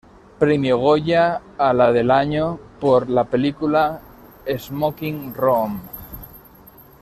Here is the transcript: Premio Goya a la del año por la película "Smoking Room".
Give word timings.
Premio 0.43 0.77
Goya 0.83 1.25
a 1.59 1.67
la 1.75 1.91
del 1.91 2.09
año 2.09 2.57
por 2.79 3.07
la 3.07 3.23
película 3.25 4.01
"Smoking 4.57 5.31
Room". 5.35 5.79